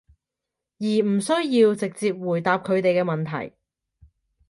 [0.79, 3.55] 而唔需要直接回答佢哋嘅問題